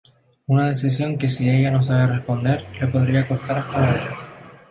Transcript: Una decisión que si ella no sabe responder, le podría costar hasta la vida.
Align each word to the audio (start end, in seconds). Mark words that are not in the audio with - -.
Una 0.47 0.65
decisión 0.65 1.15
que 1.15 1.29
si 1.29 1.47
ella 1.47 1.69
no 1.69 1.83
sabe 1.83 2.07
responder, 2.07 2.65
le 2.79 2.87
podría 2.87 3.27
costar 3.27 3.59
hasta 3.59 3.81
la 3.81 3.93
vida. 3.93 4.17